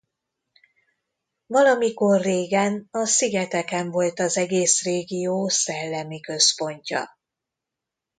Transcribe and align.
Valamikor 1.47 2.21
régen 2.21 2.87
a 2.91 3.05
szigeteken 3.05 3.89
volt 3.89 4.19
az 4.19 4.37
egész 4.37 4.83
régió 4.83 5.47
szellemi 5.47 6.19
központja. 6.19 7.17